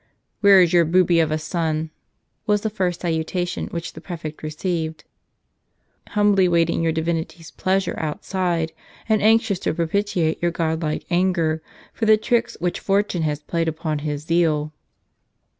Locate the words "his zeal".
13.99-14.73